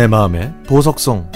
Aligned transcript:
내 0.00 0.06
마음의 0.06 0.50
보석성 0.66 1.28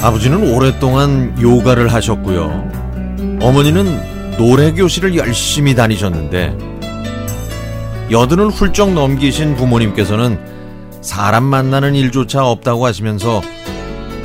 아버지는 0.00 0.54
오랫동안 0.54 1.36
요가를 1.42 1.92
하셨고요. 1.92 2.70
어머니는 3.42 4.36
노래 4.38 4.70
교실을 4.70 5.16
열심히 5.16 5.74
다니셨는데 5.74 6.56
여든을 8.12 8.46
훌쩍 8.50 8.92
넘기신 8.92 9.56
부모님께서는 9.56 10.54
사람 11.06 11.44
만나는 11.44 11.94
일조차 11.94 12.44
없다고 12.44 12.84
하시면서 12.84 13.40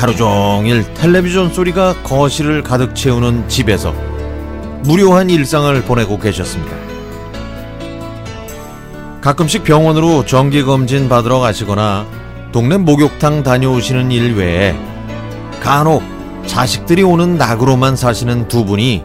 하루 0.00 0.16
종일 0.16 0.82
텔레비전 0.94 1.52
소리가 1.52 1.92
거실을 2.04 2.62
가득 2.62 2.94
채우는 2.94 3.50
집에서 3.50 3.92
무료한 4.82 5.28
일상을 5.28 5.82
보내고 5.82 6.18
계셨습니다. 6.18 6.74
가끔씩 9.20 9.62
병원으로 9.62 10.24
정기검진 10.24 11.10
받으러 11.10 11.38
가시거나 11.38 12.06
동네 12.50 12.78
목욕탕 12.78 13.42
다녀오시는 13.42 14.10
일 14.10 14.36
외에 14.36 14.74
간혹 15.60 16.02
자식들이 16.46 17.02
오는 17.02 17.36
낙으로만 17.36 17.94
사시는 17.94 18.48
두 18.48 18.64
분이 18.64 19.04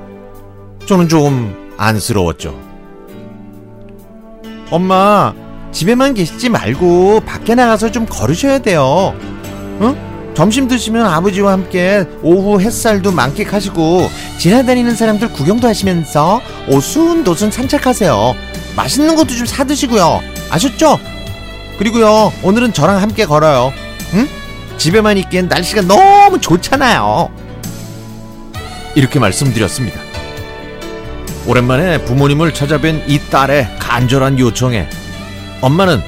저는 0.86 1.10
조금 1.10 1.74
안쓰러웠죠. 1.76 2.58
엄마, 4.72 5.34
집에만 5.74 6.14
계시지 6.14 6.48
말고 6.48 7.20
밖에 7.26 7.54
나가서 7.54 7.92
좀 7.92 8.06
걸으셔야 8.06 8.60
돼요. 8.60 9.14
응? 9.82 10.15
점심 10.36 10.68
드시면 10.68 11.06
아버지와 11.06 11.54
함께 11.54 12.06
오후 12.22 12.60
햇살도 12.60 13.12
만끽하시고 13.12 14.10
지나다니는 14.38 14.96
사람들 14.96 15.32
구경도 15.32 15.68
하시면서 15.68 16.42
오순도순 16.68 17.52
산책하세요. 17.52 18.36
맛있는 18.76 19.16
것도 19.16 19.30
좀 19.30 19.46
사드시고요. 19.46 20.22
아셨죠? 20.50 21.00
그리고요, 21.80 22.34
오늘은 22.44 22.74
저랑 22.74 23.02
함께 23.02 23.26
걸어요. 23.26 23.74
응? 24.14 24.28
집에만 24.78 25.18
있기엔 25.20 25.48
날씨가 25.48 25.82
너무 25.84 26.40
좋잖아요. 26.40 27.30
이렇게 28.96 29.20
말씀드렸습니다. 29.20 30.00
오랜만에 31.48 32.04
부모님을 32.04 32.52
찾아뵌 32.54 33.04
이 33.08 33.20
딸의 33.30 33.78
간절한 33.80 34.40
요청에 34.40 34.90
엄마는 35.62 36.02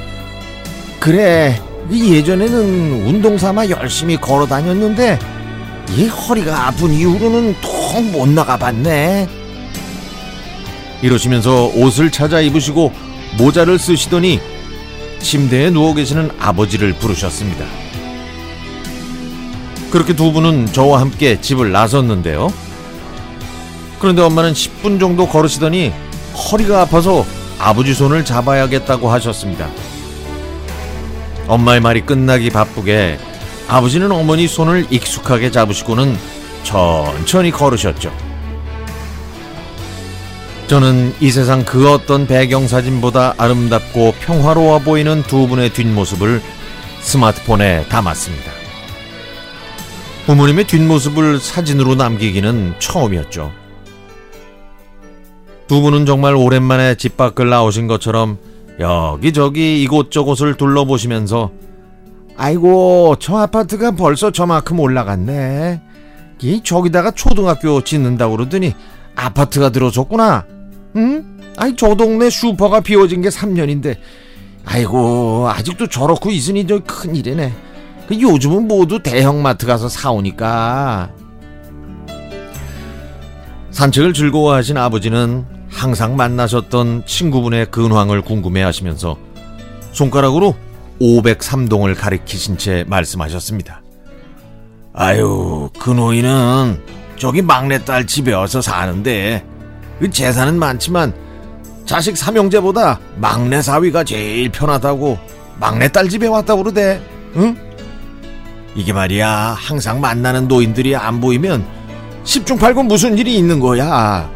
그래 1.00 1.62
예전에는 1.92 3.06
운동 3.08 3.38
삼아 3.38 3.70
열심히 3.70 4.18
걸어 4.18 4.46
다녔는데 4.46 5.20
이 5.96 6.08
허리가 6.08 6.68
아픈 6.68 6.92
이후로는 6.94 7.56
통 7.62 8.12
못 8.12 8.28
나가 8.30 8.58
봤네. 8.58 9.28
이러시면서 11.02 11.72
옷을 11.76 12.12
찾아 12.12 12.42
입으시고 12.42 12.92
모자를 13.38 13.80
쓰시더니 13.80 14.40
침대에 15.20 15.72
누워 15.72 15.94
계시는 15.96 16.30
아버지를 16.40 16.94
부르셨습니다. 16.94 17.66
그렇게 19.90 20.16
두 20.16 20.32
분은 20.32 20.68
저와 20.74 21.02
함께 21.02 21.42
집을 21.42 21.72
나섰는데요. 21.72 22.54
그런데 24.00 24.22
엄마는 24.22 24.54
10분 24.54 25.00
정도 25.00 25.28
걸으시더니 25.28 25.92
허리가 26.36 26.82
아파서 26.82 27.26
아버지 27.58 27.94
손을 27.96 28.24
잡아야겠다고 28.24 29.10
하셨습니다. 29.10 29.68
엄마의 31.48 31.80
말이 31.82 32.02
끝나기 32.02 32.50
바쁘게 32.50 33.18
아버지는 33.68 34.12
어머니 34.12 34.48
손을 34.48 34.86
익숙하게 34.90 35.52
잡으시고는 35.52 36.18
천천히 36.64 37.52
걸으셨죠. 37.52 38.12
저는 40.68 41.16
이 41.22 41.32
세상 41.32 41.64
그 41.64 41.90
어떤 41.92 42.28
배경사진보다 42.28 43.36
아름답고 43.38 44.16
평화로워 44.20 44.80
보이는 44.80 45.24
두 45.24 45.48
분의 45.48 45.72
뒷모습을 45.72 46.42
스마트폰에 47.00 47.86
담았습니다. 47.88 48.52
부모님의 50.26 50.68
뒷모습을 50.68 51.40
사진으로 51.40 51.96
남기기는 51.96 52.76
처음이었죠. 52.80 53.54
두 55.68 55.82
분은 55.82 56.06
정말 56.06 56.36
오랜만에 56.36 56.96
집 56.96 57.16
밖을 57.16 57.50
나오신 57.50 57.88
것처럼 57.88 58.38
여기저기 58.80 59.82
이곳저곳을 59.84 60.56
둘러보시면서 60.56 61.52
아이고 62.36 63.16
저 63.20 63.38
아파트가 63.38 63.92
벌써 63.92 64.32
저만큼 64.32 64.80
올라갔네. 64.80 65.82
이 66.42 66.62
저기다가 66.64 67.12
초등학교 67.12 67.82
짓는다고 67.84 68.38
그러더니 68.38 68.74
아파트가 69.16 69.70
들어섰구나. 69.70 70.46
응? 70.96 71.40
아이 71.58 71.76
저 71.76 71.96
동네 71.96 72.30
슈퍼가 72.30 72.82
비워진 72.82 73.22
게 73.22 73.30
3년인데 73.30 73.98
아이고 74.66 75.50
아직도 75.50 75.88
저렇고 75.88 76.30
있으니 76.30 76.68
저 76.68 76.80
큰일이네. 76.80 77.54
그 78.08 78.22
요즘은 78.22 78.68
모두 78.68 79.02
대형마트 79.02 79.66
가서 79.66 79.90
사오니까. 79.90 81.10
산책을 83.78 84.14
즐거워하신 84.14 84.76
아버지는 84.76 85.46
항상 85.70 86.16
만나셨던 86.16 87.04
친구분의 87.06 87.68
근황을 87.68 88.24
궁금해하시면서 88.24 89.16
손가락으로 89.92 90.56
503동을 91.00 91.96
가리키신 91.96 92.58
채 92.58 92.86
말씀하셨습니다. 92.88 93.84
아유, 94.94 95.70
그 95.78 95.92
노인은 95.92 96.82
저기 97.18 97.44
막내딸 97.44 98.08
집에 98.08 98.34
와서 98.34 98.64
사는데 98.64 99.46
그 100.00 100.10
재산은 100.10 100.58
많지만 100.58 101.14
자식 101.86 102.18
삼형제보다 102.18 103.00
막내 103.18 103.62
사위가 103.62 104.06
제일 104.06 104.50
편하다고 104.50 105.20
막내딸 105.60 106.10
집에 106.10 106.26
왔다고 106.26 106.64
그러대. 106.64 107.00
응? 107.36 107.56
이게 108.74 108.92
말이야 108.92 109.56
항상 109.56 110.02
만나는 110.02 110.48
노인들이 110.48 110.96
안 110.96 111.22
보이면 111.22 111.77
10중 112.28 112.60
8구 112.60 112.86
무슨 112.86 113.18
일이 113.18 113.38
있는 113.38 113.62
거야 113.62 114.30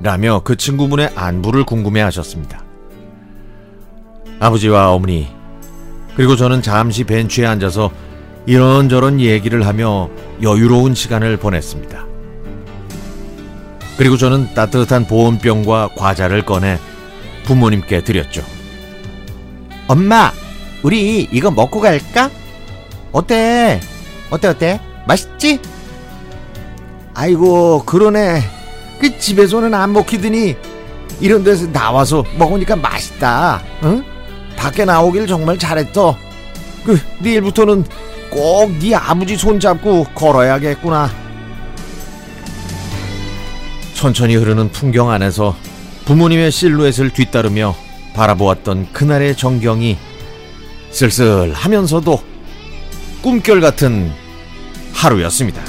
라며 0.00 0.40
그 0.42 0.56
친구분의 0.56 1.10
안부를 1.14 1.64
궁금해 1.64 2.00
하셨습니다 2.00 2.64
아버지와 4.40 4.92
어머니 4.92 5.28
그리고 6.16 6.34
저는 6.34 6.62
잠시 6.62 7.04
벤치에 7.04 7.44
앉아서 7.44 7.90
이런저런 8.46 9.20
얘기를 9.20 9.66
하며 9.66 10.08
여유로운 10.42 10.94
시간을 10.94 11.36
보냈습니다 11.36 12.04
그리고 13.98 14.16
저는 14.16 14.54
따뜻한 14.54 15.06
보온병과 15.06 15.90
과자를 15.94 16.42
꺼내 16.42 16.78
부모님께 17.44 18.02
드렸죠 18.02 18.42
엄마 19.88 20.32
우리 20.82 21.28
이거 21.30 21.50
먹고 21.50 21.80
갈까? 21.80 22.30
어때? 23.12 23.80
어때 24.30 24.48
어때? 24.48 24.80
맛있지? 25.06 25.60
아이고 27.14 27.84
그러네 27.84 28.42
그 29.00 29.18
집에서는 29.18 29.72
안 29.74 29.92
먹히더니 29.92 30.56
이런 31.20 31.44
데서 31.44 31.70
나와서 31.72 32.24
먹으니까 32.36 32.76
맛있다 32.76 33.62
응? 33.84 34.04
밖에 34.56 34.84
나오길 34.84 35.26
정말 35.26 35.58
잘했어 35.58 36.16
그 36.84 36.98
내일부터는 37.20 37.84
꼭 38.30 38.70
네 38.80 38.94
아버지 38.96 39.36
손잡고 39.36 40.04
걸어야겠구나 40.14 41.08
천천히 43.94 44.34
흐르는 44.34 44.70
풍경 44.70 45.10
안에서 45.10 45.56
부모님의 46.04 46.50
실루엣을 46.50 47.10
뒤따르며 47.10 47.74
바라보았던 48.14 48.92
그날의 48.92 49.36
정경이 49.36 49.96
쓸쓸하면서도 50.90 52.22
꿈결 53.22 53.60
같은 53.60 54.12
하루였습니다. 54.92 55.62